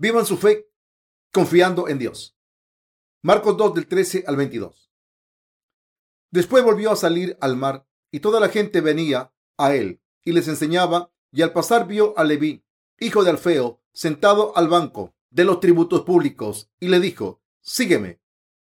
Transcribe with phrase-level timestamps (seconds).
[0.00, 0.66] Vivan su fe
[1.30, 2.34] confiando en Dios.
[3.20, 4.90] Marcos 2 del 13 al 22.
[6.30, 10.48] Después volvió a salir al mar y toda la gente venía a él y les
[10.48, 12.64] enseñaba y al pasar vio a Leví,
[12.98, 18.22] hijo de Alfeo, sentado al banco de los tributos públicos y le dijo, sígueme.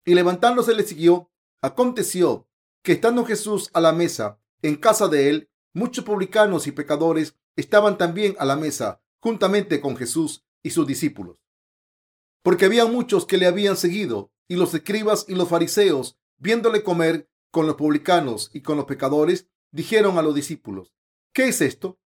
[0.04, 1.30] Y levantándose le siguió.
[1.62, 2.48] Aconteció
[2.82, 7.98] que estando Jesús a la mesa en casa de él, muchos publicanos y pecadores estaban
[7.98, 11.38] también a la mesa juntamente con Jesús y sus discípulos.
[12.42, 17.28] Porque había muchos que le habían seguido y los escribas y los fariseos, viéndole comer
[17.50, 20.95] con los publicanos y con los pecadores, dijeron a los discípulos,
[21.33, 21.98] ¿qué es esto?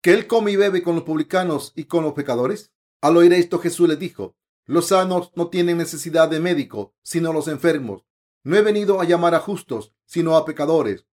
[0.00, 2.72] ¿Que él come y bebe con los publicanos y con los pecadores?
[3.00, 7.48] Al oír esto Jesús les dijo, los sanos no tienen necesidad de médico, sino los
[7.48, 8.04] enfermos.
[8.44, 11.06] No he venido a llamar a justos, sino a pecadores.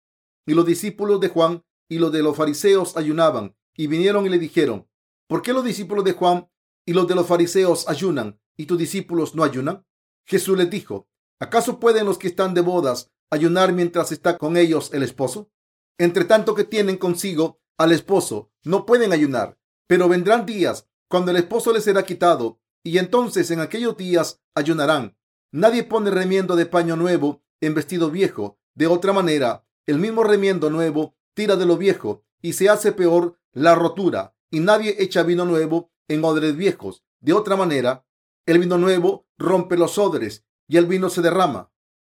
[0.45, 4.39] Y los discípulos de Juan y los de los fariseos ayunaban, y vinieron y le
[4.39, 4.87] dijeron,
[5.27, 6.49] ¿por qué los discípulos de Juan
[6.89, 9.85] y los de los fariseos ayunan, y tus discípulos no ayunan?
[10.25, 11.07] Jesús les dijo,
[11.39, 15.51] ¿acaso pueden los que están de bodas ayunar mientras está con ellos el esposo?
[15.99, 21.37] Entre tanto que tienen consigo al esposo, no pueden ayunar, pero vendrán días cuando el
[21.37, 25.15] esposo les será quitado, y entonces en aquellos días ayunarán.
[25.51, 28.57] Nadie pone remiendo de paño nuevo en vestido viejo.
[28.73, 33.37] De otra manera, el mismo remiendo nuevo tira de lo viejo y se hace peor
[33.51, 34.33] la rotura.
[34.49, 37.05] Y nadie echa vino nuevo en odres viejos.
[37.21, 38.05] De otra manera,
[38.45, 41.71] el vino nuevo rompe los odres y el vino se derrama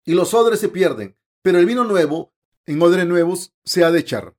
[0.05, 1.17] y los odres se pierden.
[1.43, 2.33] Pero el vino nuevo
[2.67, 4.37] en odres nuevos se ha de echar.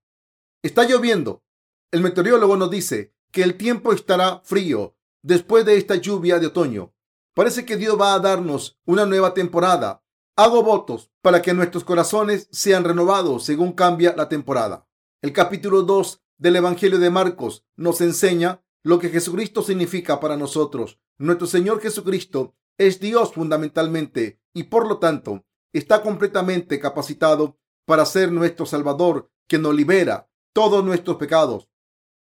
[0.62, 1.44] Está lloviendo.
[1.92, 6.94] El meteorólogo nos dice que el tiempo estará frío después de esta lluvia de otoño.
[7.34, 10.04] Parece que Dios va a darnos una nueva temporada.
[10.36, 14.88] Hago votos para que nuestros corazones sean renovados según cambia la temporada.
[15.22, 21.00] El capítulo 2 del Evangelio de Marcos nos enseña lo que Jesucristo significa para nosotros.
[21.18, 28.32] Nuestro Señor Jesucristo es Dios fundamentalmente y por lo tanto está completamente capacitado para ser
[28.32, 31.70] nuestro Salvador que nos libera todos nuestros pecados.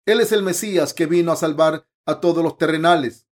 [0.05, 3.27] Él es el Mesías que vino a salvar a todos los terrenales,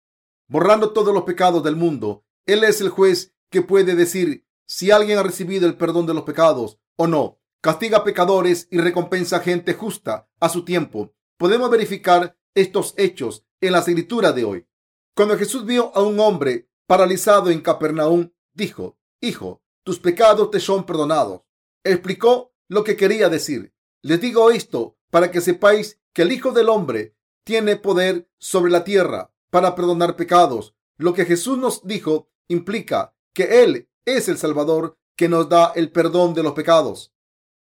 [0.48, 2.24] borrando todos los pecados del mundo.
[2.46, 6.24] Él es el juez que puede decir si alguien ha recibido el perdón de los
[6.24, 7.38] pecados o no.
[7.60, 11.12] Castiga pecadores y recompensa gente justa a su tiempo.
[11.36, 14.66] Podemos verificar estos hechos en la escritura de hoy.
[15.14, 20.84] Cuando Jesús vio a un hombre paralizado en Capernaum, dijo, Hijo, tus pecados te son
[20.84, 21.42] perdonados.
[21.84, 23.74] Explicó lo que quería decir.
[24.02, 28.84] Les digo esto para que sepáis que el Hijo del Hombre tiene poder sobre la
[28.84, 30.74] tierra para perdonar pecados.
[30.96, 35.92] Lo que Jesús nos dijo implica que Él es el Salvador que nos da el
[35.92, 37.12] perdón de los pecados.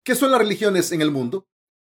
[0.02, 1.46] ¿Qué son las religiones en el mundo?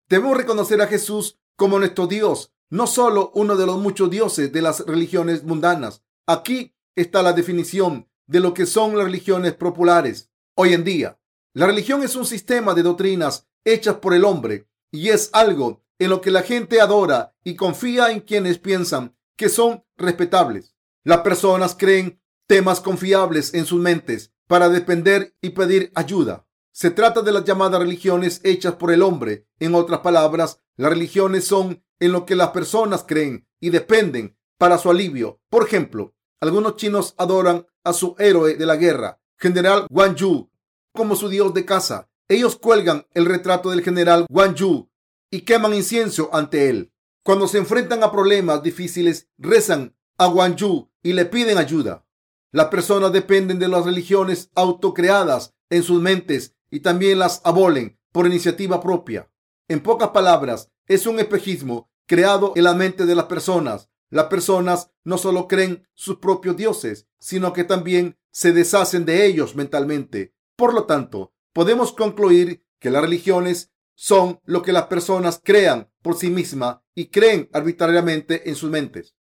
[0.09, 4.62] Debemos reconocer a Jesús como nuestro Dios, no solo uno de los muchos dioses de
[4.62, 6.03] las religiones mundanas.
[6.27, 11.19] Aquí está la definición de lo que son las religiones populares hoy en día.
[11.55, 16.11] La religión es un sistema de doctrinas hechas por el hombre y es algo en
[16.11, 20.75] lo que la gente adora y confía en quienes piensan que son respetables.
[21.05, 26.47] Las personas creen temas confiables en sus mentes para depender y pedir ayuda.
[26.73, 29.47] Se trata de las llamadas religiones hechas por el hombre.
[29.59, 34.79] En otras palabras, las religiones son en lo que las personas creen y dependen para
[34.79, 35.41] su alivio.
[35.49, 40.51] Por ejemplo, algunos chinos adoran a su héroe de la guerra, General Wang Yu,
[40.93, 42.11] como su dios de caza.
[42.29, 44.91] Ellos cuelgan el retrato del general Wang Yu
[45.31, 46.93] y queman incienso ante él.
[47.23, 52.07] Cuando se enfrentan a problemas difíciles, rezan a Wang Yu y le piden ayuda.
[52.53, 58.27] Las personas dependen de las religiones autocreadas en sus mentes y también las abolen por
[58.27, 59.31] iniciativa propia.
[59.69, 63.91] En pocas palabras, es un espejismo creado en la mente de las personas.
[64.10, 69.54] Las personas no solo creen sus propios dioses, sino que también se deshacen de ellos
[69.54, 70.34] mentalmente.
[70.56, 76.17] Por lo tanto, podemos concluir que las religiones son lo que las personas crean por
[76.17, 79.14] sí mismas y creen arbitrariamente en sus mentes.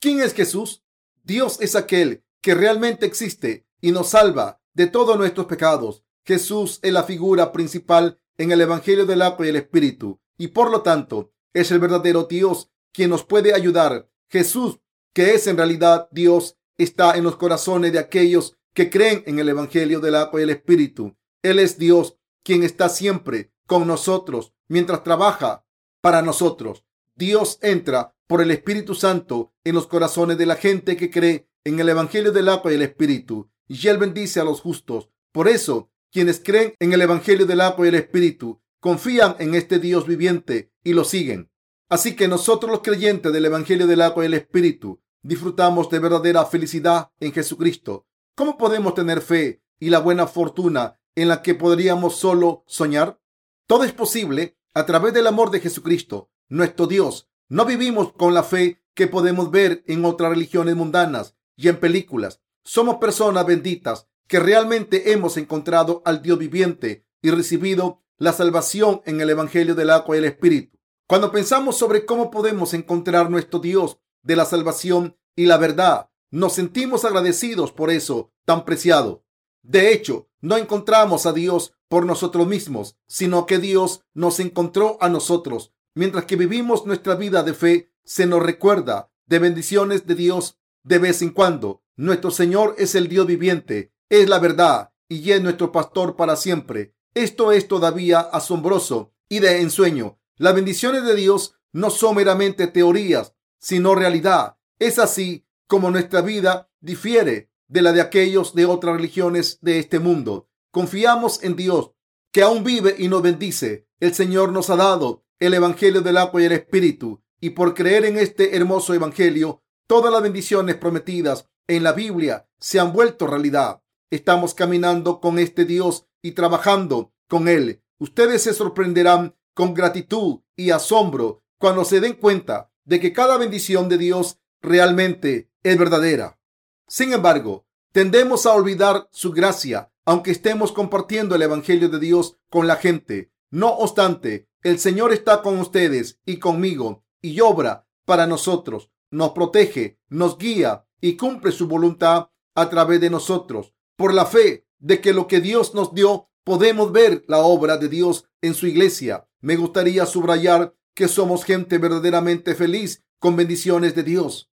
[0.00, 0.82] ¿Quién es Jesús?
[1.22, 6.02] Dios es aquel que realmente existe y nos salva de todos nuestros pecados.
[6.24, 10.70] Jesús es la figura principal en el Evangelio del agua y el Espíritu y por
[10.70, 14.08] lo tanto es el verdadero Dios quien nos puede ayudar.
[14.28, 14.78] Jesús,
[15.12, 19.48] que es en realidad Dios, está en los corazones de aquellos que creen en el
[19.48, 21.16] Evangelio del agua y el Espíritu.
[21.42, 25.64] Él es Dios quien está siempre con nosotros mientras trabaja
[26.00, 26.84] para nosotros.
[27.14, 31.80] Dios entra por el Espíritu Santo en los corazones de la gente que cree en
[31.80, 33.50] el Evangelio del agua y el Espíritu.
[33.68, 35.08] Y Él bendice a los justos.
[35.32, 39.80] Por eso, quienes creen en el Evangelio del agua y el Espíritu confían en este
[39.80, 41.50] Dios viviente y lo siguen.
[41.88, 46.46] Así que nosotros los creyentes del Evangelio del agua y el Espíritu disfrutamos de verdadera
[46.46, 48.06] felicidad en Jesucristo.
[48.36, 53.20] ¿Cómo podemos tener fe y la buena fortuna en la que podríamos solo soñar?
[53.66, 57.28] Todo es posible a través del amor de Jesucristo, nuestro Dios.
[57.48, 62.40] No vivimos con la fe que podemos ver en otras religiones mundanas y en películas.
[62.62, 69.20] Somos personas benditas que realmente hemos encontrado al Dios viviente y recibido la salvación en
[69.20, 70.78] el Evangelio del agua y el Espíritu.
[71.06, 76.54] Cuando pensamos sobre cómo podemos encontrar nuestro Dios de la salvación y la verdad, nos
[76.54, 79.24] sentimos agradecidos por eso tan preciado.
[79.62, 85.08] De hecho, no encontramos a Dios por nosotros mismos, sino que Dios nos encontró a
[85.08, 85.72] nosotros.
[85.94, 90.98] Mientras que vivimos nuestra vida de fe, se nos recuerda de bendiciones de Dios de
[90.98, 91.82] vez en cuando.
[91.96, 96.95] Nuestro Señor es el Dios viviente, es la verdad y es nuestro pastor para siempre.
[97.16, 100.18] Esto es todavía asombroso y de ensueño.
[100.36, 104.58] Las bendiciones de Dios no son meramente teorías, sino realidad.
[104.78, 109.98] Es así como nuestra vida difiere de la de aquellos de otras religiones de este
[109.98, 110.50] mundo.
[110.70, 111.92] Confiamos en Dios,
[112.32, 113.88] que aún vive y nos bendice.
[113.98, 118.04] El Señor nos ha dado el Evangelio del agua y el Espíritu, y por creer
[118.04, 123.80] en este hermoso Evangelio, todas las bendiciones prometidas en la Biblia se han vuelto realidad.
[124.10, 127.82] Estamos caminando con este Dios y trabajando con Él.
[127.98, 133.88] Ustedes se sorprenderán con gratitud y asombro cuando se den cuenta de que cada bendición
[133.88, 136.38] de Dios realmente es verdadera.
[136.86, 142.66] Sin embargo, tendemos a olvidar su gracia, aunque estemos compartiendo el Evangelio de Dios con
[142.66, 143.32] la gente.
[143.50, 149.98] No obstante, el Señor está con ustedes y conmigo y obra para nosotros, nos protege,
[150.08, 153.72] nos guía y cumple su voluntad a través de nosotros.
[153.96, 157.88] Por la fe de que lo que Dios nos dio, podemos ver la obra de
[157.88, 159.28] Dios en su iglesia.
[159.40, 164.48] Me gustaría subrayar que somos gente verdaderamente feliz con bendiciones de Dios.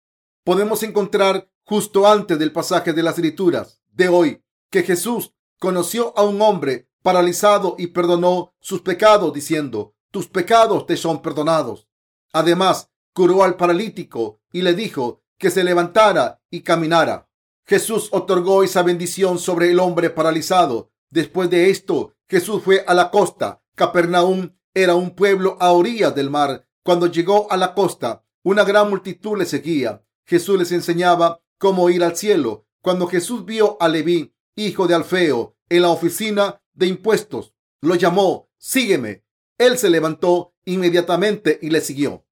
[0.44, 4.41] Podemos encontrar justo antes del pasaje de las escrituras de hoy
[4.71, 10.97] que Jesús conoció a un hombre paralizado y perdonó sus pecados diciendo, tus pecados te
[10.97, 11.88] son perdonados.
[12.32, 17.29] Además, curó al paralítico y le dijo que se levantara y caminara.
[17.67, 20.91] Jesús otorgó esa bendición sobre el hombre paralizado.
[21.11, 23.62] Después de esto, Jesús fue a la costa.
[23.75, 26.67] Capernaum era un pueblo a orillas del mar.
[26.83, 30.05] Cuando llegó a la costa, una gran multitud le seguía.
[30.25, 32.67] Jesús les enseñaba cómo ir al cielo.
[32.83, 38.49] Cuando Jesús vio a Leví, hijo de Alfeo, en la oficina de impuestos, lo llamó,
[38.59, 39.25] sígueme.
[39.59, 42.25] Él se levantó inmediatamente y le siguió.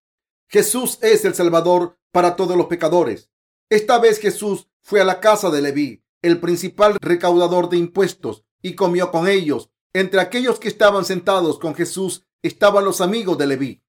[0.49, 3.31] Jesús es el Salvador para todos los pecadores.
[3.69, 8.75] Esta vez Jesús fue a la casa de Leví, el principal recaudador de impuestos, y
[8.75, 9.69] comió con ellos.
[9.93, 13.83] Entre aquellos que estaban sentados con Jesús estaban los amigos de Leví,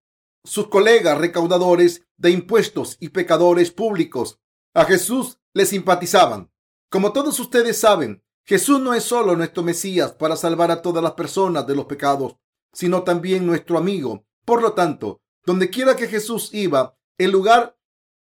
[0.44, 4.42] sus colegas recaudadores de impuestos y pecadores públicos
[4.74, 6.52] a Jesús le simpatizaban.
[6.90, 11.14] Como todos ustedes saben, Jesús no es solo nuestro Mesías para salvar a todas las
[11.14, 12.36] personas de los pecados,
[12.74, 14.26] sino también nuestro amigo.
[14.44, 17.78] Por lo tanto, donde quiera que Jesús iba, el lugar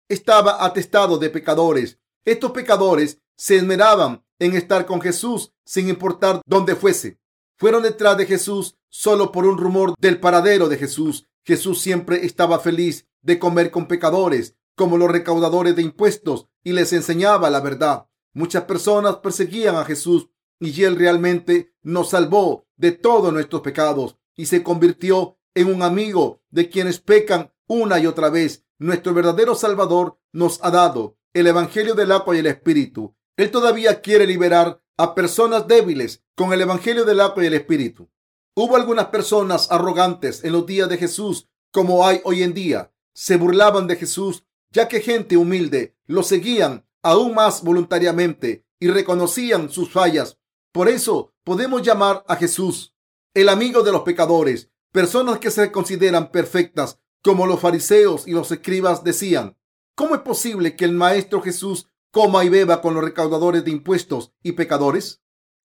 [0.08, 1.98] estaba atestado de pecadores.
[2.28, 7.18] Estos pecadores se esmeraban en estar con Jesús sin importar dónde fuese.
[7.56, 11.26] Fueron detrás de Jesús solo por un rumor del paradero de Jesús.
[11.42, 16.92] Jesús siempre estaba feliz de comer con pecadores como los recaudadores de impuestos y les
[16.92, 18.08] enseñaba la verdad.
[18.34, 20.28] Muchas personas perseguían a Jesús
[20.60, 26.42] y él realmente nos salvó de todos nuestros pecados y se convirtió en un amigo
[26.50, 28.66] de quienes pecan una y otra vez.
[28.78, 33.14] Nuestro verdadero Salvador nos ha dado el Evangelio del agua y el Espíritu.
[33.36, 38.08] Él todavía quiere liberar a personas débiles con el Evangelio del agua y el Espíritu.
[38.54, 42.92] Hubo algunas personas arrogantes en los días de Jesús, como hay hoy en día.
[43.14, 49.70] Se burlaban de Jesús ya que gente humilde lo seguían aún más voluntariamente y reconocían
[49.70, 50.38] sus fallas.
[50.72, 52.94] Por eso podemos llamar a Jesús
[53.34, 58.50] el amigo de los pecadores, personas que se consideran perfectas, como los fariseos y los
[58.50, 59.56] escribas decían.
[59.98, 64.32] ¿Cómo es posible que el Maestro Jesús coma y beba con los recaudadores de impuestos
[64.44, 65.24] y pecadores?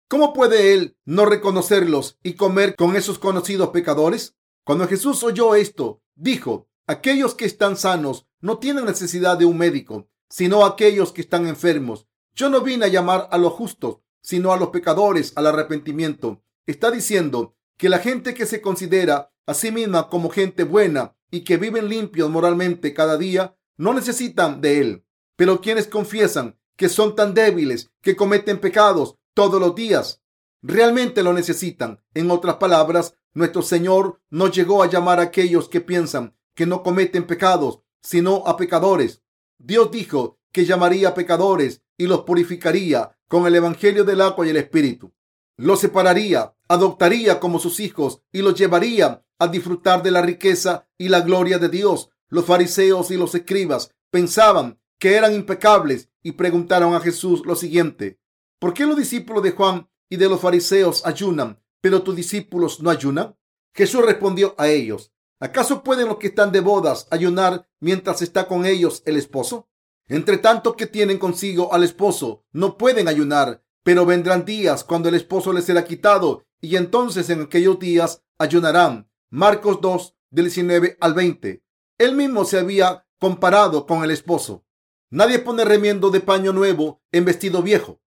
[0.08, 4.36] ¿Cómo puede él no reconocerlos y comer con esos conocidos pecadores?
[4.64, 10.08] Cuando Jesús oyó esto, dijo, aquellos que están sanos no tienen necesidad de un médico,
[10.30, 12.06] sino aquellos que están enfermos.
[12.36, 16.44] Yo no vine a llamar a los justos, sino a los pecadores al arrepentimiento.
[16.68, 21.44] Está diciendo que la gente que se considera a sí misma como gente buena y
[21.44, 25.06] que viven limpios moralmente cada día, no necesitan de él.
[25.38, 30.22] Pero quienes confiesan que son tan débiles que cometen pecados todos los días,
[30.62, 32.04] realmente lo necesitan.
[32.14, 36.84] En otras palabras, nuestro Señor no llegó a llamar a aquellos que piensan que no
[36.84, 39.22] cometen pecados, sino a pecadores.
[39.58, 44.58] Dios dijo que llamaría pecadores y los purificaría con el Evangelio del agua y el
[44.58, 45.14] Espíritu.
[45.56, 51.08] Los separaría, adoptaría como sus hijos y los llevaría a disfrutar de la riqueza y
[51.08, 52.10] la gloria de Dios.
[52.30, 58.20] Los fariseos y los escribas pensaban que eran impecables y preguntaron a Jesús lo siguiente,
[58.60, 62.90] ¿por qué los discípulos de Juan y de los fariseos ayunan, pero tus discípulos no
[62.90, 63.36] ayunan?
[63.74, 68.66] Jesús respondió a ellos, ¿acaso pueden los que están de bodas ayunar mientras está con
[68.66, 69.70] ellos el esposo?
[70.08, 75.16] Entre tanto que tienen consigo al esposo, no pueden ayunar, pero vendrán días cuando el
[75.16, 79.10] esposo les será quitado y entonces en aquellos días ayunarán.
[79.30, 81.64] Marcos 2, del 19 al 20.
[82.00, 84.66] Él mismo se había comparado con el esposo.
[85.10, 88.02] Nadie pone remiendo de paño nuevo en vestido viejo.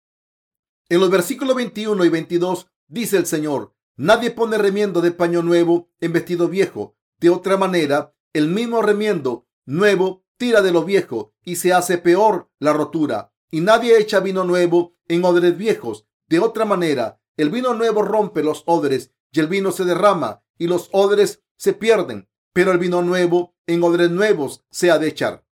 [0.87, 5.89] En los versículos 21 y 22 dice el Señor, nadie pone remiendo de paño nuevo
[5.99, 6.95] en vestido viejo.
[7.19, 12.49] De otra manera, el mismo remiendo nuevo tira de lo viejo y se hace peor
[12.59, 13.33] la rotura.
[13.51, 16.07] Y nadie echa vino nuevo en odres viejos.
[16.29, 20.67] De otra manera, el vino nuevo rompe los odres y el vino se derrama y
[20.67, 22.29] los odres se pierden.
[22.53, 25.45] Pero el vino nuevo en odres nuevos se ha de echar.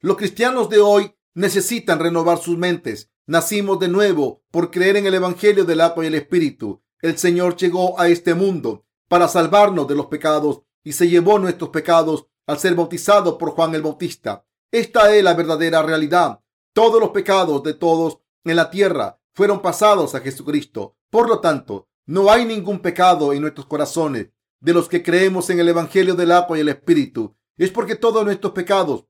[0.00, 3.10] Los cristianos de hoy necesitan renovar sus mentes.
[3.26, 6.82] Nacimos de nuevo por creer en el Evangelio del agua y el Espíritu.
[7.00, 11.70] El Señor llegó a este mundo para salvarnos de los pecados y se llevó nuestros
[11.70, 14.44] pecados al ser bautizado por Juan el Bautista.
[14.70, 16.40] Esta es la verdadera realidad.
[16.72, 20.96] Todos los pecados de todos en la tierra fueron pasados a Jesucristo.
[21.10, 24.28] Por lo tanto, no hay ningún pecado en nuestros corazones
[24.60, 27.36] de los que creemos en el Evangelio del agua y el Espíritu.
[27.58, 29.04] Es porque todos nuestros pecados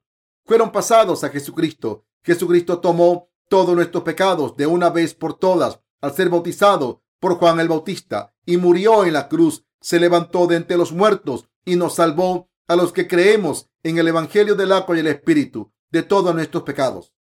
[0.47, 2.07] fueron pasados a Jesucristo.
[2.23, 7.61] Jesucristo tomó todos nuestros pecados de una vez por todas al ser bautizado por Juan
[7.61, 9.67] el Bautista y murió en la cruz.
[9.81, 14.09] Se levantó de entre los muertos y nos salvó a los que creemos en el
[14.09, 17.13] Evangelio del agua y el Espíritu de todos nuestros pecados.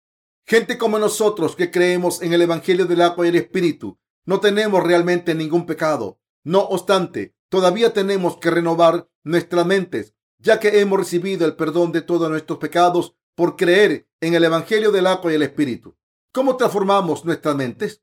[0.46, 4.82] Gente como nosotros que creemos en el Evangelio del agua y el Espíritu, no tenemos
[4.82, 6.20] realmente ningún pecado.
[6.44, 10.17] No obstante, todavía tenemos que renovar nuestras mentes
[10.48, 14.94] ya que hemos recibido el perdón de todos nuestros pecados por creer en el Evangelio
[14.94, 15.98] del agua y el Espíritu.
[16.32, 18.02] ¿Cómo transformamos nuestras mentes?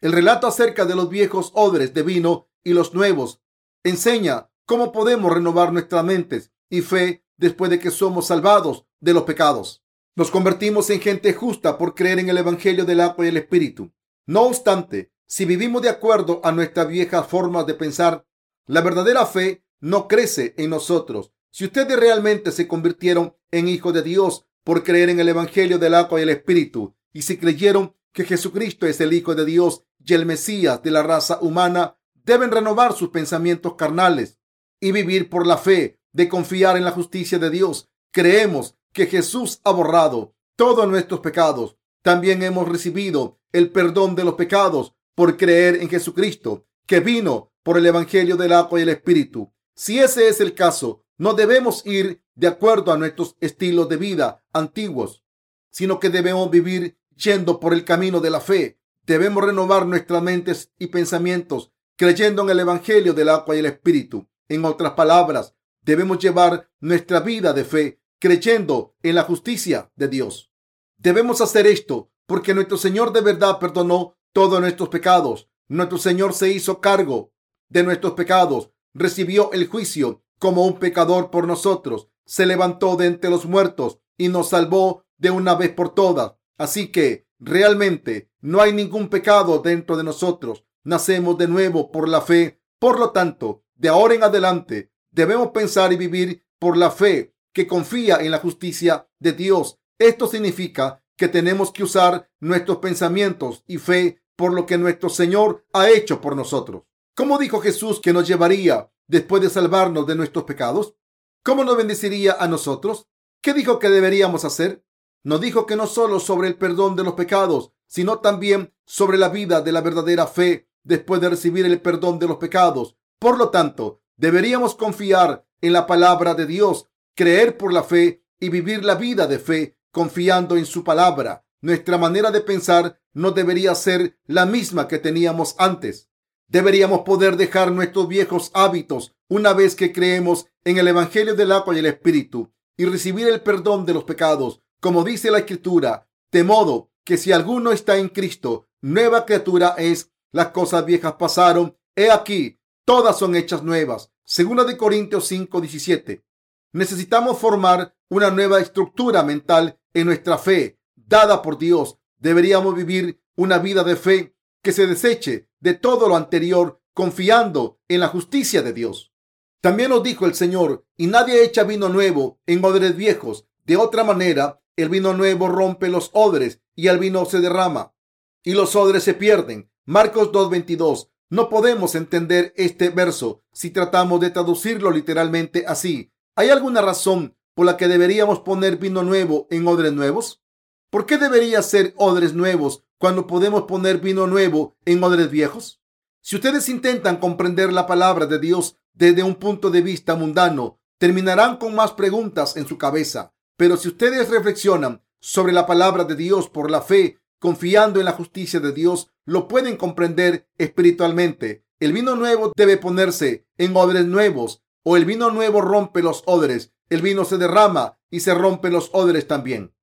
[0.00, 3.42] El relato acerca de los viejos odres de vino y los nuevos
[3.82, 9.24] enseña cómo podemos renovar nuestras mentes y fe después de que somos salvados de los
[9.24, 9.82] pecados.
[10.14, 13.90] Nos convertimos en gente justa por creer en el Evangelio del agua y el Espíritu.
[14.26, 18.28] No obstante, si vivimos de acuerdo a nuestras viejas formas de pensar,
[18.66, 24.02] la verdadera fe no crece en nosotros si ustedes realmente se convirtieron en hijos de
[24.02, 28.24] Dios por creer en el Evangelio del agua y el Espíritu, y si creyeron que
[28.24, 32.92] Jesucristo es el Hijo de Dios y el Mesías de la raza humana, deben renovar
[32.92, 34.38] sus pensamientos carnales
[34.80, 37.88] y vivir por la fe de confiar en la justicia de Dios.
[38.12, 41.76] Creemos que Jesús ha borrado todos nuestros pecados.
[42.02, 47.76] También hemos recibido el perdón de los pecados por creer en Jesucristo, que vino por
[47.76, 49.52] el Evangelio del agua y el Espíritu.
[49.74, 54.42] Si ese es el caso, no debemos ir de acuerdo a nuestros estilos de vida
[54.54, 55.22] antiguos,
[55.70, 58.80] sino que debemos vivir yendo por el camino de la fe.
[59.02, 64.30] Debemos renovar nuestras mentes y pensamientos creyendo en el Evangelio del agua y el Espíritu.
[64.48, 70.50] En otras palabras, debemos llevar nuestra vida de fe creyendo en la justicia de Dios.
[70.96, 75.50] Debemos hacer esto porque nuestro Señor de verdad perdonó todos nuestros pecados.
[75.68, 77.34] Nuestro Señor se hizo cargo
[77.68, 83.30] de nuestros pecados, recibió el juicio como un pecador por nosotros, se levantó de entre
[83.30, 86.32] los muertos y nos salvó de una vez por todas.
[86.58, 90.64] Así que realmente no hay ningún pecado dentro de nosotros.
[90.82, 92.60] Nacemos de nuevo por la fe.
[92.78, 97.66] Por lo tanto, de ahora en adelante debemos pensar y vivir por la fe que
[97.66, 99.78] confía en la justicia de Dios.
[99.98, 105.66] Esto significa que tenemos que usar nuestros pensamientos y fe por lo que nuestro Señor
[105.74, 106.84] ha hecho por nosotros.
[107.14, 110.94] ¿Cómo dijo Jesús que nos llevaría después de salvarnos de nuestros pecados?
[111.42, 113.08] ¿Cómo nos bendeciría a nosotros?
[113.42, 114.84] ¿Qué dijo que deberíamos hacer?
[115.24, 119.28] Nos dijo que no solo sobre el perdón de los pecados, sino también sobre la
[119.28, 122.96] vida de la verdadera fe después de recibir el perdón de los pecados.
[123.18, 128.48] Por lo tanto, deberíamos confiar en la palabra de Dios, creer por la fe y
[128.48, 131.44] vivir la vida de fe confiando en su palabra.
[131.60, 136.09] Nuestra manera de pensar no debería ser la misma que teníamos antes.
[136.50, 141.76] Deberíamos poder dejar nuestros viejos hábitos una vez que creemos en el Evangelio del agua
[141.76, 146.42] y el Espíritu y recibir el perdón de los pecados, como dice la Escritura, de
[146.42, 152.10] modo que si alguno está en Cristo, nueva criatura es, las cosas viejas pasaron, he
[152.10, 154.10] aquí, todas son hechas nuevas.
[154.24, 156.24] Segunda de Corintios 5, 17.
[156.72, 160.80] Necesitamos formar una nueva estructura mental en nuestra fe.
[160.96, 161.98] dada por Dios.
[162.18, 168.00] Deberíamos vivir una vida de fe que se deseche de todo lo anterior, confiando en
[168.00, 169.12] la justicia de Dios.
[169.60, 173.46] También nos dijo el Señor, y nadie echa vino nuevo en odres viejos.
[173.64, 177.94] De otra manera, el vino nuevo rompe los odres y el vino se derrama
[178.42, 179.70] y los odres se pierden.
[179.84, 181.08] Marcos 2.22.
[181.28, 186.12] No podemos entender este verso si tratamos de traducirlo literalmente así.
[186.36, 190.42] ¿Hay alguna razón por la que deberíamos poner vino nuevo en odres nuevos?
[190.90, 195.80] ¿Por qué debería ser odres nuevos cuando podemos poner vino nuevo en odres viejos?
[196.20, 201.56] Si ustedes intentan comprender la palabra de Dios desde un punto de vista mundano, terminarán
[201.56, 203.32] con más preguntas en su cabeza.
[203.56, 208.12] Pero si ustedes reflexionan sobre la palabra de Dios por la fe, confiando en la
[208.12, 211.64] justicia de Dios, lo pueden comprender espiritualmente.
[211.78, 216.74] El vino nuevo debe ponerse en odres nuevos o el vino nuevo rompe los odres.
[216.90, 219.74] El vino se derrama y se rompen los odres también.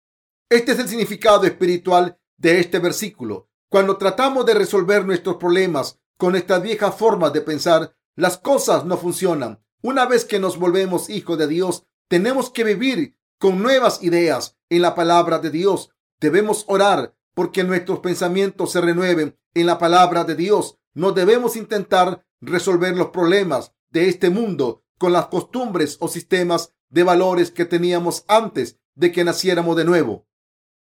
[0.50, 3.50] Este es el significado espiritual de este versículo.
[3.70, 8.98] Cuando tratamos de resolver nuestros problemas con estas viejas formas de pensar, las cosas no
[8.98, 9.62] funcionan.
[9.82, 14.82] Una vez que nos volvemos hijos de Dios, tenemos que vivir con nuevas ideas en
[14.82, 15.91] la palabra de Dios.
[16.20, 20.79] Debemos orar porque nuestros pensamientos se renueven en la palabra de Dios.
[20.94, 27.03] No debemos intentar resolver los problemas de este mundo con las costumbres o sistemas de
[27.03, 30.27] valores que teníamos antes de que naciéramos de nuevo.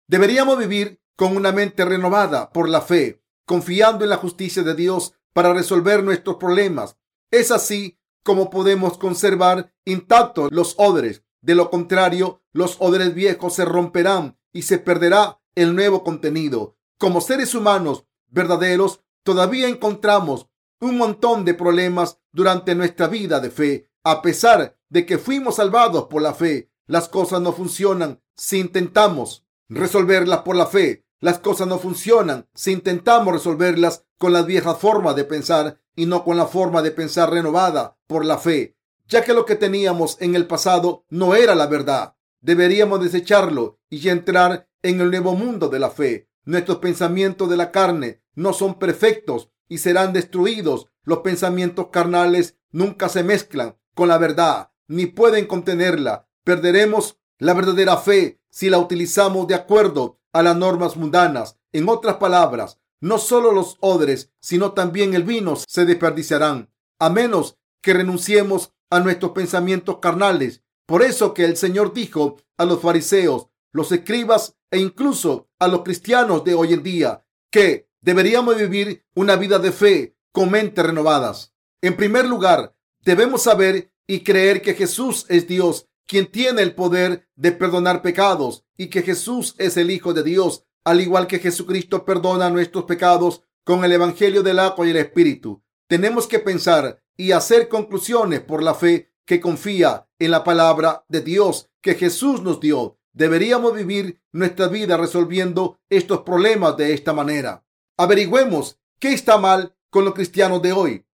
[0.07, 5.13] Deberíamos vivir con una mente renovada por la fe, confiando en la justicia de Dios
[5.33, 6.97] para resolver nuestros problemas.
[7.29, 11.23] Es así como podemos conservar intactos los odres.
[11.39, 16.75] De lo contrario, los odres viejos se romperán y se perderá el nuevo contenido.
[16.97, 20.47] Como seres humanos verdaderos, todavía encontramos
[20.79, 23.91] un montón de problemas durante nuestra vida de fe.
[24.03, 29.45] A pesar de que fuimos salvados por la fe, las cosas no funcionan si intentamos
[29.69, 31.05] resolverlas por la fe.
[31.21, 36.23] Las cosas no funcionan si intentamos resolverlas con las viejas formas de pensar y no
[36.23, 38.75] con la forma de pensar renovada por la fe,
[39.07, 42.15] ya que lo que teníamos en el pasado no era la verdad.
[42.41, 46.27] Deberíamos desecharlo y entrar en el nuevo mundo de la fe.
[46.43, 50.87] Nuestros pensamientos de la carne no son perfectos y serán destruidos.
[51.03, 56.27] Los pensamientos carnales nunca se mezclan con la verdad ni pueden contenerla.
[56.43, 61.57] Perderemos la verdadera fe si la utilizamos de acuerdo a las normas mundanas.
[61.71, 67.57] En otras palabras, no solo los odres, sino también el vino se desperdiciarán, a menos
[67.81, 73.47] que renunciemos a nuestros pensamientos carnales por eso que el Señor dijo a los fariseos,
[73.71, 79.37] los escribas e incluso a los cristianos de hoy en día que deberíamos vivir una
[79.37, 81.53] vida de fe con mentes renovadas.
[81.81, 87.29] En primer lugar, debemos saber y creer que Jesús es Dios, quien tiene el poder
[87.37, 92.03] de perdonar pecados y que Jesús es el Hijo de Dios, al igual que Jesucristo
[92.03, 95.63] perdona nuestros pecados con el Evangelio del agua y el Espíritu.
[95.87, 101.21] Tenemos que pensar y hacer conclusiones por la fe que confía en la palabra de
[101.21, 102.99] Dios que Jesús nos dio.
[103.13, 107.63] Deberíamos vivir nuestra vida resolviendo estos problemas de esta manera.
[107.95, 111.05] Averigüemos qué está mal con los cristianos de hoy.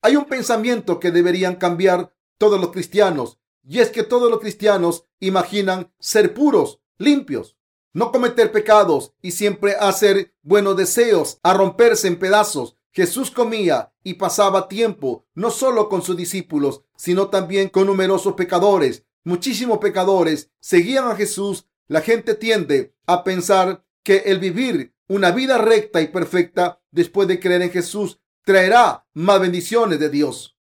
[0.00, 5.04] Hay un pensamiento que deberían cambiar todos los cristianos y es que todos los cristianos
[5.20, 7.56] imaginan ser puros, limpios,
[7.92, 14.14] no cometer pecados y siempre hacer buenos deseos, a romperse en pedazos Jesús comía y
[14.14, 19.04] pasaba tiempo no solo con sus discípulos, sino también con numerosos pecadores.
[19.22, 21.68] Muchísimos pecadores seguían a Jesús.
[21.86, 27.38] La gente tiende a pensar que el vivir una vida recta y perfecta después de
[27.38, 30.58] creer en Jesús traerá más bendiciones de Dios.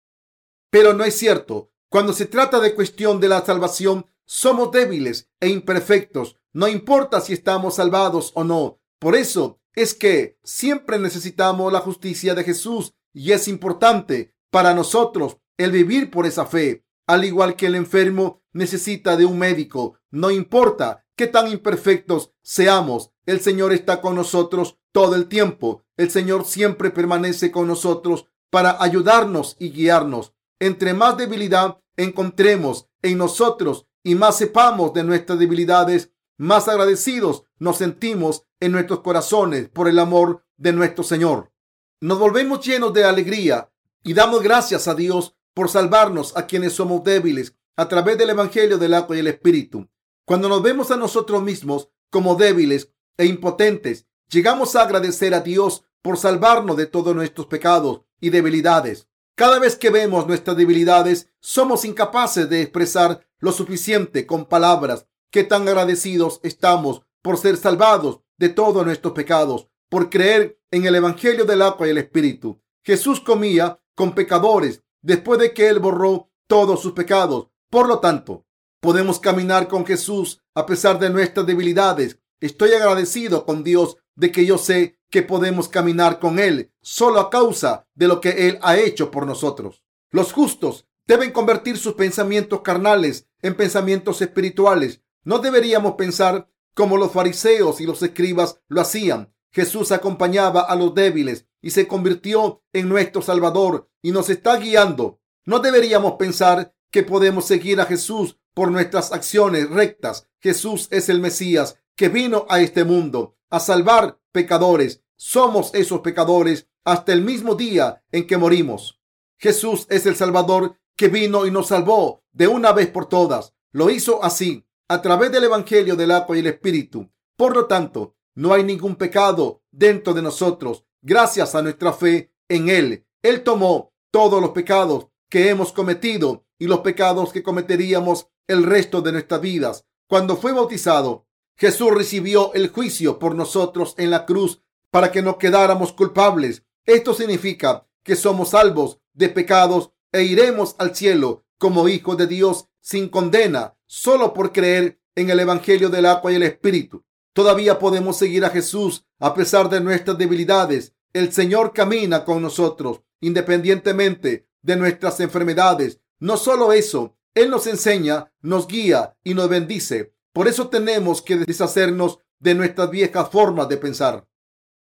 [0.70, 1.72] Pero no es cierto.
[1.90, 6.38] Cuando se trata de cuestión de la salvación, somos débiles e imperfectos.
[6.54, 8.80] No importa si estamos salvados o no.
[9.00, 15.38] Por eso es que siempre necesitamos la justicia de Jesús y es importante para nosotros
[15.58, 16.86] el vivir por esa fe.
[17.08, 23.12] Al igual que el enfermo necesita de un médico, no importa qué tan imperfectos seamos,
[23.26, 25.84] el Señor está con nosotros todo el tiempo.
[25.96, 30.34] El Señor siempre permanece con nosotros para ayudarnos y guiarnos.
[30.60, 37.78] Entre más debilidad encontremos en nosotros y más sepamos de nuestras debilidades, más agradecidos nos
[37.78, 41.52] sentimos en nuestros corazones por el amor de nuestro Señor.
[42.00, 43.72] Nos volvemos llenos de alegría
[44.04, 48.78] y damos gracias a Dios por salvarnos a quienes somos débiles a través del Evangelio
[48.78, 49.88] del agua y el Espíritu.
[50.26, 55.84] Cuando nos vemos a nosotros mismos como débiles e impotentes, llegamos a agradecer a Dios
[56.02, 59.08] por salvarnos de todos nuestros pecados y debilidades.
[59.38, 65.44] Cada vez que vemos nuestras debilidades, somos incapaces de expresar lo suficiente con palabras qué
[65.44, 71.46] tan agradecidos estamos por ser salvados de todos nuestros pecados, por creer en el Evangelio
[71.46, 72.60] del agua y el Espíritu.
[72.84, 77.50] Jesús comía con pecadores después de que Él borró todos sus pecados.
[77.70, 78.48] Por lo tanto,
[78.80, 82.18] podemos caminar con Jesús a pesar de nuestras debilidades.
[82.40, 87.30] Estoy agradecido con Dios de que yo sé que podemos caminar con Él solo a
[87.30, 89.84] causa de lo que Él ha hecho por nosotros.
[90.10, 95.02] Los justos deben convertir sus pensamientos carnales en pensamientos espirituales.
[95.24, 99.34] No deberíamos pensar como los fariseos y los escribas lo hacían.
[99.52, 105.20] Jesús acompañaba a los débiles y se convirtió en nuestro Salvador y nos está guiando.
[105.46, 110.28] No deberíamos pensar que podemos seguir a Jesús por nuestras acciones rectas.
[110.40, 115.04] Jesús es el Mesías que vino a este mundo a salvar pecadores.
[115.18, 119.02] Somos esos pecadores hasta el mismo día en que morimos.
[119.40, 123.56] Jesús es el Salvador que vino y nos salvó de una vez por todas.
[123.72, 127.10] Lo hizo así, a través del Evangelio del agua y el Espíritu.
[127.36, 132.70] Por lo tanto, no hay ningún pecado dentro de nosotros gracias a nuestra fe en
[132.70, 133.06] Él.
[133.24, 139.02] Él tomó todos los pecados que hemos cometido y los pecados que cometeríamos el resto
[139.02, 139.86] de nuestras vidas.
[140.08, 141.27] Cuando fue bautizado,
[141.58, 146.64] Jesús recibió el juicio por nosotros en la cruz para que no quedáramos culpables.
[146.86, 152.70] Esto significa que somos salvos de pecados e iremos al cielo como hijos de Dios
[152.80, 157.04] sin condena, solo por creer en el Evangelio del agua y el Espíritu.
[157.34, 160.94] Todavía podemos seguir a Jesús a pesar de nuestras debilidades.
[161.12, 166.00] El Señor camina con nosotros independientemente de nuestras enfermedades.
[166.20, 170.14] No solo eso, Él nos enseña, nos guía y nos bendice.
[170.38, 174.28] Por eso tenemos que deshacernos de nuestras viejas formas de pensar.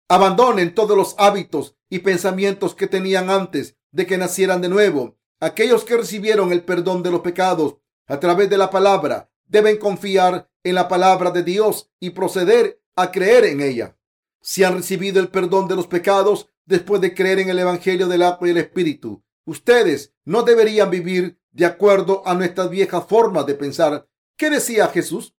[0.07, 5.17] Abandonen todos los hábitos y pensamientos que tenían antes de que nacieran de nuevo.
[5.41, 10.51] Aquellos que recibieron el perdón de los pecados a través de la palabra deben confiar
[10.63, 13.97] en la palabra de Dios y proceder a creer en ella.
[14.43, 18.25] Si han recibido el perdón de los pecados después de creer en el Evangelio del
[18.25, 23.55] agua y el Espíritu, ustedes no deberían vivir de acuerdo a nuestras viejas formas de
[23.55, 24.07] pensar.
[24.37, 25.33] ¿Qué decía Jesús?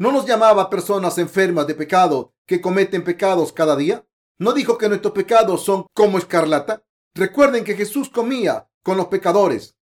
[0.00, 4.06] ¿No nos llamaba personas enfermas de pecado que cometen pecados cada día?
[4.38, 6.82] ¿No dijo que nuestros pecados son como escarlata?
[7.14, 9.76] Recuerden que Jesús comía con los pecadores.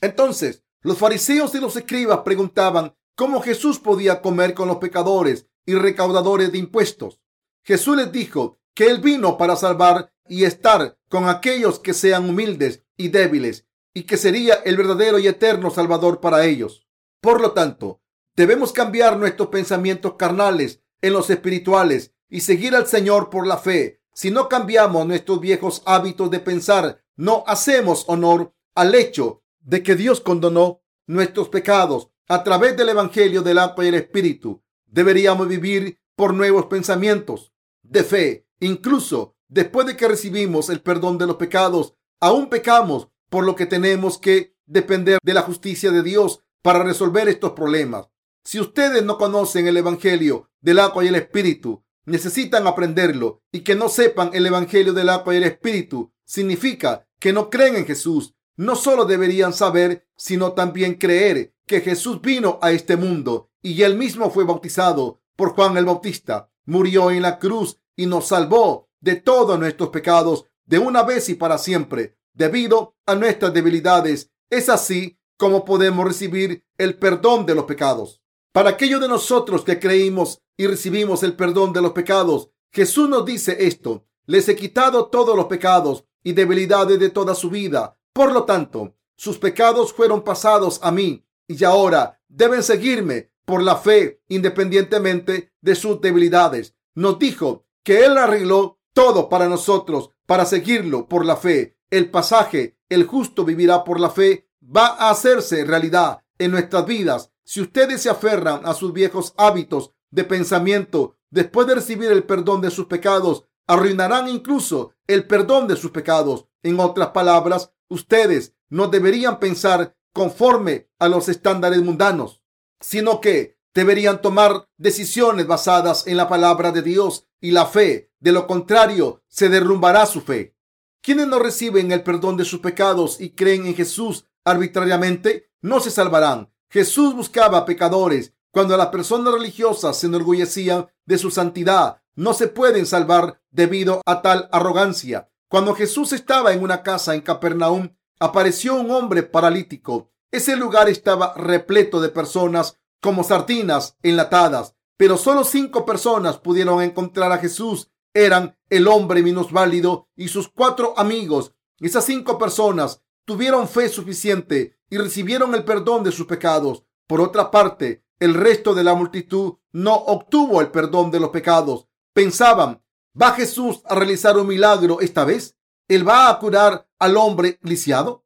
[0.00, 5.74] Entonces, los fariseos y los escribas preguntaban cómo Jesús podía comer con los pecadores y
[5.74, 7.20] recaudadores de impuestos.
[7.64, 12.84] Jesús les dijo que Él vino para salvar y estar con aquellos que sean humildes
[12.96, 16.86] y débiles y que sería el verdadero y eterno Salvador para ellos.
[17.20, 18.00] Por lo tanto,
[18.36, 24.02] debemos cambiar nuestros pensamientos carnales en los espirituales y seguir al Señor por la fe.
[24.12, 29.96] Si no cambiamos nuestros viejos hábitos de pensar, no hacemos honor al hecho de que
[29.96, 34.62] Dios condonó nuestros pecados a través del Evangelio del agua y el Espíritu.
[34.86, 38.48] Deberíamos vivir por nuevos pensamientos de fe.
[38.60, 43.66] Incluso después de que recibimos el perdón de los pecados, aún pecamos, por lo que
[43.66, 48.08] tenemos que depender de la justicia de Dios para resolver estos problemas.
[48.46, 53.74] Si ustedes no conocen el Evangelio del agua y el Espíritu, necesitan aprenderlo y que
[53.74, 58.36] no sepan el Evangelio del agua y el Espíritu significa que no creen en Jesús.
[58.54, 63.96] No solo deberían saber, sino también creer que Jesús vino a este mundo y él
[63.96, 69.16] mismo fue bautizado por Juan el Bautista, murió en la cruz y nos salvó de
[69.16, 74.30] todos nuestros pecados de una vez y para siempre, debido a nuestras debilidades.
[74.50, 78.22] Es así como podemos recibir el perdón de los pecados.
[78.56, 83.26] Para aquellos de nosotros que creímos y recibimos el perdón de los pecados, Jesús nos
[83.26, 87.98] dice esto, les he quitado todos los pecados y debilidades de toda su vida.
[88.14, 93.76] Por lo tanto, sus pecados fueron pasados a mí y ahora deben seguirme por la
[93.76, 96.74] fe independientemente de sus debilidades.
[96.94, 101.76] Nos dijo que Él arregló todo para nosotros, para seguirlo por la fe.
[101.90, 107.32] El pasaje, el justo vivirá por la fe, va a hacerse realidad en nuestras vidas
[107.46, 112.60] si ustedes se aferran a sus viejos hábitos de pensamiento después de recibir el perdón
[112.60, 116.46] de sus pecados, arruinarán incluso el perdón de sus pecados.
[116.64, 122.42] En otras palabras, ustedes no deberían pensar conforme a los estándares mundanos,
[122.80, 128.10] sino que deberían tomar decisiones basadas en la palabra de Dios y la fe.
[128.18, 130.56] De lo contrario, se derrumbará su fe.
[131.00, 135.92] Quienes no reciben el perdón de sus pecados y creen en Jesús arbitrariamente, no se
[135.92, 136.50] salvarán.
[136.76, 138.34] Jesús buscaba pecadores.
[138.50, 144.20] Cuando las personas religiosas se enorgullecían de su santidad, no se pueden salvar debido a
[144.20, 145.30] tal arrogancia.
[145.48, 150.10] Cuando Jesús estaba en una casa en Capernaum, apareció un hombre paralítico.
[150.30, 154.74] Ese lugar estaba repleto de personas como sardinas enlatadas.
[154.98, 157.88] pero solo cinco personas pudieron encontrar a Jesús.
[158.12, 161.54] Eran el hombre minusválido y sus cuatro amigos.
[161.80, 166.84] Esas cinco personas tuvieron fe suficiente y recibieron el perdón de sus pecados.
[167.06, 171.88] Por otra parte, el resto de la multitud no obtuvo el perdón de los pecados.
[172.14, 172.82] Pensaban,
[173.20, 175.56] ¿va Jesús a realizar un milagro esta vez?
[175.88, 178.24] ¿Él va a curar al hombre lisiado?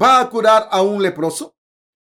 [0.00, 1.56] ¿Va a curar a un leproso?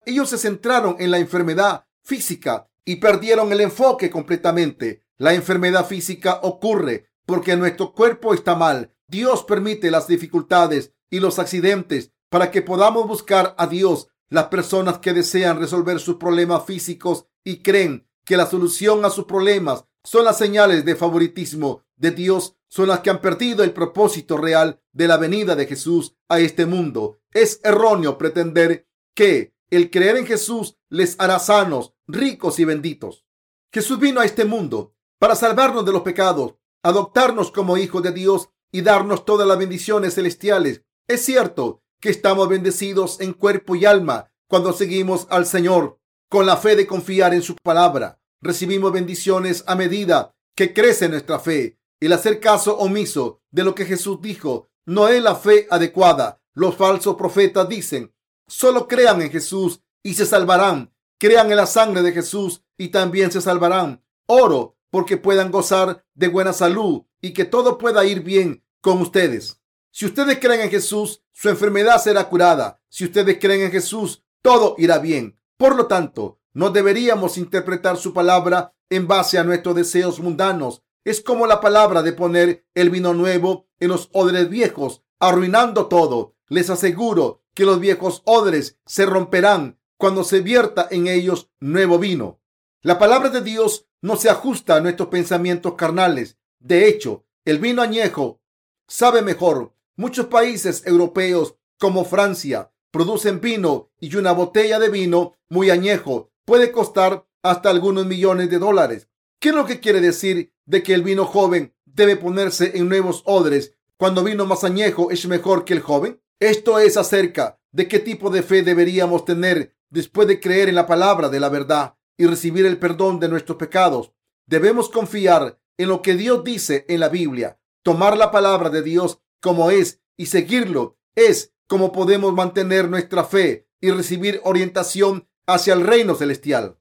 [0.05, 5.05] Ellos se centraron en la enfermedad física y perdieron el enfoque completamente.
[5.17, 8.95] La enfermedad física ocurre porque nuestro cuerpo está mal.
[9.07, 14.07] Dios permite las dificultades y los accidentes para que podamos buscar a Dios.
[14.29, 19.25] Las personas que desean resolver sus problemas físicos y creen que la solución a sus
[19.25, 24.37] problemas son las señales de favoritismo de Dios, son las que han perdido el propósito
[24.37, 27.19] real de la venida de Jesús a este mundo.
[27.33, 33.25] Es erróneo pretender que el creer en Jesús les hará sanos, ricos y benditos.
[33.73, 38.49] Jesús vino a este mundo para salvarnos de los pecados, adoptarnos como hijos de Dios
[38.71, 40.83] y darnos todas las bendiciones celestiales.
[41.07, 46.57] Es cierto que estamos bendecidos en cuerpo y alma cuando seguimos al Señor con la
[46.57, 48.19] fe de confiar en su palabra.
[48.41, 51.77] Recibimos bendiciones a medida que crece nuestra fe.
[51.99, 56.41] El hacer caso omiso de lo que Jesús dijo no es la fe adecuada.
[56.53, 58.13] Los falsos profetas dicen,
[58.47, 60.93] solo crean en Jesús y se salvarán.
[61.19, 64.03] Crean en la sangre de Jesús y también se salvarán.
[64.25, 69.60] Oro porque puedan gozar de buena salud y que todo pueda ir bien con ustedes.
[69.91, 72.81] Si ustedes creen en Jesús, su enfermedad será curada.
[72.89, 75.39] Si ustedes creen en Jesús, todo irá bien.
[75.57, 80.81] Por lo tanto, no deberíamos interpretar su palabra en base a nuestros deseos mundanos.
[81.03, 86.35] Es como la palabra de poner el vino nuevo en los odres viejos, arruinando todo.
[86.47, 92.39] Les aseguro que los viejos odres se romperán cuando se vierta en ellos nuevo vino.
[92.81, 96.37] La palabra de Dios no se ajusta a nuestros pensamientos carnales.
[96.59, 98.41] De hecho, el vino añejo
[98.87, 99.75] sabe mejor.
[99.97, 106.71] Muchos países europeos como Francia producen vino y una botella de vino muy añejo puede
[106.71, 109.09] costar hasta algunos millones de dólares.
[109.39, 113.23] ¿Qué es lo que quiere decir de que el vino joven debe ponerse en nuevos
[113.25, 116.21] odres cuando vino más añejo es mejor que el joven?
[116.39, 120.87] Esto es acerca de qué tipo de fe deberíamos tener después de creer en la
[120.87, 124.13] palabra de la verdad y recibir el perdón de nuestros pecados.
[124.45, 127.59] Debemos confiar en lo que Dios dice en la Biblia.
[127.83, 133.67] Tomar la palabra de Dios como es y seguirlo es como podemos mantener nuestra fe
[133.81, 136.77] y recibir orientación hacia el reino celestial.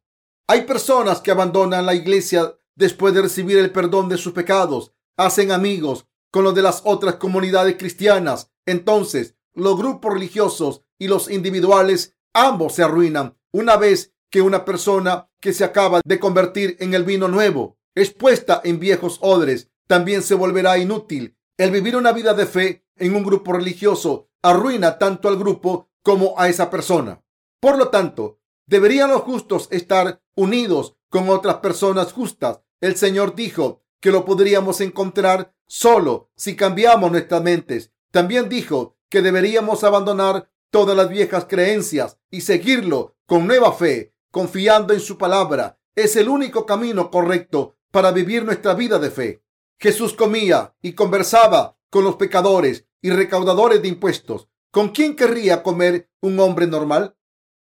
[0.46, 5.52] Hay personas que abandonan la iglesia después de recibir el perdón de sus pecados, hacen
[5.52, 8.50] amigos con los de las otras comunidades cristianas.
[8.66, 15.28] Entonces, los grupos religiosos y los individuales, ambos se arruinan una vez que una persona
[15.40, 20.22] que se acaba de convertir en el vino nuevo es puesta en viejos odres, también
[20.22, 21.36] se volverá inútil.
[21.60, 26.34] El vivir una vida de fe en un grupo religioso arruina tanto al grupo como
[26.38, 27.22] a esa persona.
[27.60, 32.60] Por lo tanto, ¿Deberían los justos estar unidos con otras personas justas?
[32.80, 37.92] El Señor dijo que lo podríamos encontrar solo si cambiamos nuestras mentes.
[38.12, 44.94] También dijo que deberíamos abandonar todas las viejas creencias y seguirlo con nueva fe, confiando
[44.94, 45.80] en su palabra.
[45.96, 49.42] Es el único camino correcto para vivir nuestra vida de fe.
[49.80, 54.48] Jesús comía y conversaba con los pecadores y recaudadores de impuestos.
[54.70, 57.16] ¿Con quién querría comer un hombre normal?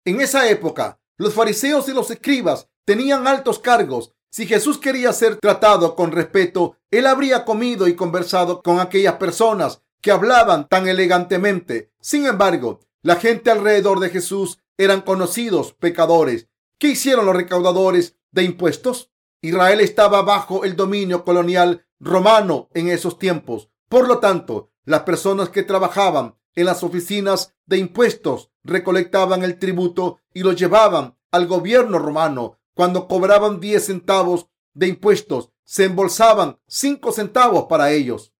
[0.06, 4.14] En esa época, los fariseos y los escribas tenían altos cargos.
[4.30, 9.82] Si Jesús quería ser tratado con respeto, él habría comido y conversado con aquellas personas
[10.02, 11.92] que hablaban tan elegantemente.
[12.00, 16.48] Sin embargo, la gente alrededor de Jesús eran conocidos pecadores.
[16.80, 19.12] ¿Qué hicieron los recaudadores de impuestos?
[19.42, 23.70] Israel estaba bajo el dominio colonial romano en esos tiempos.
[23.90, 30.20] Por lo tanto, las personas que trabajaban en las oficinas de impuestos recolectaban el tributo
[30.34, 32.60] y lo llevaban al gobierno romano.
[32.74, 38.34] Cuando cobraban 10 centavos de impuestos, se embolsaban 5 centavos para ellos.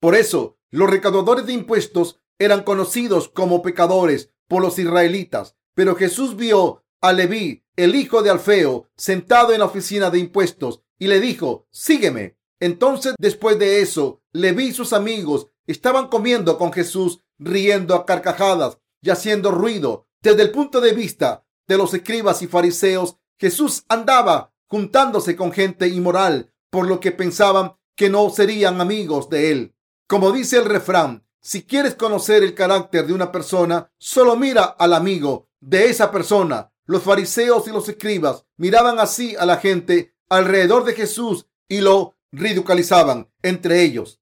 [0.00, 5.56] Por eso, los recaudadores de impuestos eran conocidos como pecadores por los israelitas.
[5.74, 10.82] Pero Jesús vio a Leví, el hijo de Alfeo, sentado en la oficina de impuestos
[10.98, 12.38] y le dijo, sígueme.
[12.60, 18.78] Entonces, después de eso, Leví y sus amigos estaban comiendo con Jesús, riendo a carcajadas
[19.02, 20.06] y haciendo ruido.
[20.22, 25.88] Desde el punto de vista de los escribas y fariseos, Jesús andaba juntándose con gente
[25.88, 29.74] inmoral, por lo que pensaban que no serían amigos de él.
[30.06, 34.92] Como dice el refrán, si quieres conocer el carácter de una persona, solo mira al
[34.92, 36.72] amigo de esa persona.
[36.84, 42.16] Los fariseos y los escribas miraban así a la gente alrededor de Jesús y lo
[42.32, 44.20] ridiculizaban entre ellos.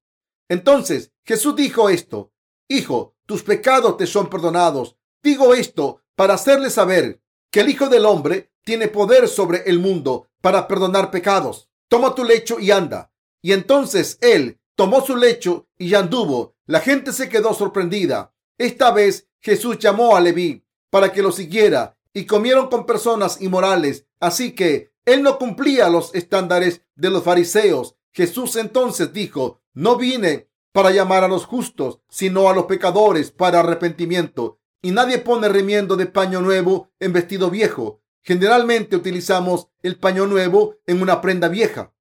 [0.49, 2.33] Entonces Jesús dijo esto,
[2.69, 4.97] Hijo, tus pecados te son perdonados.
[5.23, 10.29] Digo esto para hacerle saber que el Hijo del Hombre tiene poder sobre el mundo
[10.41, 11.71] para perdonar pecados.
[11.89, 13.13] Toma tu lecho y anda.
[13.41, 16.57] Y entonces él tomó su lecho y anduvo.
[16.67, 18.35] La gente se quedó sorprendida.
[18.59, 24.07] Esta vez Jesús llamó a Leví para que lo siguiera y comieron con personas inmorales.
[24.21, 27.97] Así que él no cumplía los estándares de los fariseos.
[28.13, 33.61] Jesús entonces dijo, no vine para llamar a los justos, sino a los pecadores para
[33.61, 34.61] arrepentimiento.
[34.83, 38.03] Y nadie pone remiendo de paño nuevo en vestido viejo.
[38.23, 41.93] Generalmente utilizamos el paño nuevo en una prenda vieja.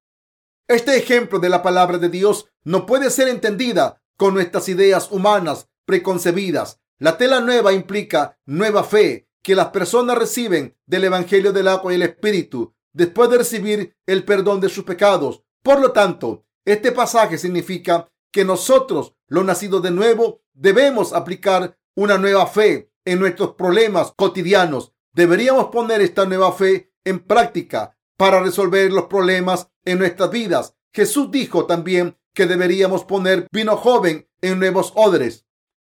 [0.67, 5.70] Este ejemplo de la palabra de Dios no puede ser entendida con nuestras ideas humanas
[5.86, 6.82] preconcebidas.
[7.00, 11.96] La tela nueva implica nueva fe que las personas reciben del Evangelio del agua y
[11.96, 15.43] el Espíritu después de recibir el perdón de sus pecados.
[15.63, 22.17] Por lo tanto, este pasaje significa que nosotros, los nacidos de nuevo, debemos aplicar una
[22.17, 24.93] nueva fe en nuestros problemas cotidianos.
[25.13, 30.76] Deberíamos poner esta nueva fe en práctica para resolver los problemas en nuestras vidas.
[30.93, 35.46] Jesús dijo también que deberíamos poner vino joven en nuevos odres.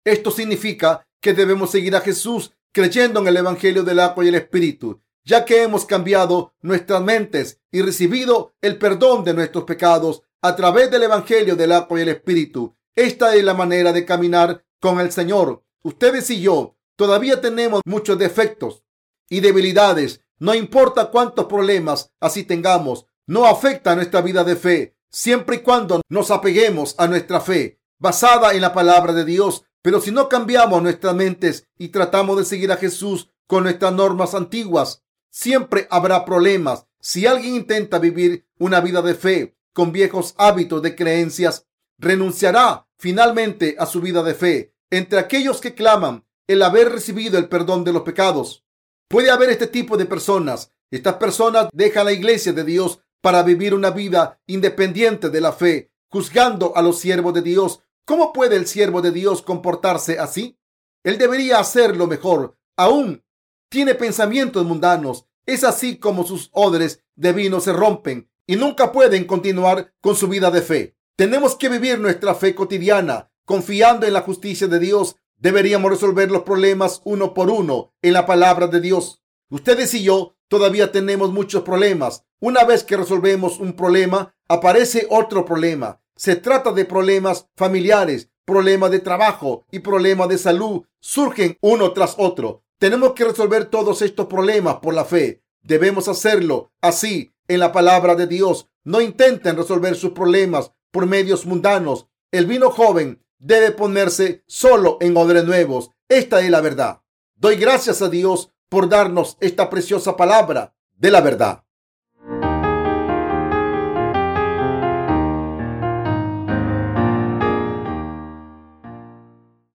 [0.04, 4.34] Esto significa que debemos seguir a Jesús creyendo en el Evangelio del agua y el
[4.34, 10.54] Espíritu, ya que hemos cambiado nuestras mentes y recibido el perdón de nuestros pecados a
[10.54, 12.76] través del Evangelio del agua y el Espíritu.
[12.94, 15.64] Esta es la manera de caminar con el Señor.
[15.82, 18.84] Ustedes y yo todavía tenemos muchos defectos
[19.28, 20.20] y debilidades.
[20.38, 26.02] No importa cuántos problemas así tengamos, no afecta nuestra vida de fe, siempre y cuando
[26.08, 29.64] nos apeguemos a nuestra fe basada en la palabra de Dios.
[29.82, 34.34] Pero si no cambiamos nuestras mentes y tratamos de seguir a Jesús con nuestras normas
[34.34, 35.02] antiguas,
[35.36, 36.86] siempre habrá problemas.
[36.98, 41.66] Si alguien intenta vivir una vida de fe con viejos hábitos de creencias,
[41.98, 44.74] renunciará finalmente a su vida de fe.
[44.90, 48.64] Entre aquellos que claman el haber recibido el perdón de los pecados,
[49.08, 50.72] puede haber este tipo de personas.
[50.90, 55.92] Estas personas dejan la iglesia de Dios para vivir una vida independiente de la fe,
[56.08, 57.82] juzgando a los siervos de Dios.
[58.06, 60.58] ¿Cómo puede el siervo de Dios comportarse así?
[61.04, 62.56] Él debería hacerlo mejor.
[62.74, 63.22] Aún
[63.68, 65.25] tiene pensamientos mundanos.
[65.46, 70.26] Es así como sus odres de vino se rompen y nunca pueden continuar con su
[70.28, 70.96] vida de fe.
[71.16, 75.16] Tenemos que vivir nuestra fe cotidiana confiando en la justicia de Dios.
[75.38, 79.22] Deberíamos resolver los problemas uno por uno en la palabra de Dios.
[79.48, 82.24] Ustedes y yo todavía tenemos muchos problemas.
[82.40, 86.00] Una vez que resolvemos un problema, aparece otro problema.
[86.16, 90.82] Se trata de problemas familiares, problemas de trabajo y problemas de salud.
[91.00, 92.64] Surgen uno tras otro.
[92.78, 95.42] Tenemos que resolver todos estos problemas por la fe.
[95.62, 98.68] Debemos hacerlo así en la palabra de Dios.
[98.84, 102.08] No intenten resolver sus problemas por medios mundanos.
[102.30, 105.90] El vino joven debe ponerse solo en odres nuevos.
[106.08, 107.00] Esta es la verdad.
[107.34, 111.64] Doy gracias a Dios por darnos esta preciosa palabra de la verdad.